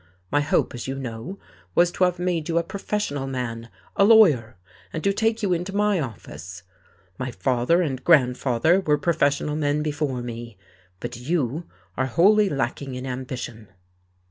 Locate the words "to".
1.91-2.05, 5.03-5.13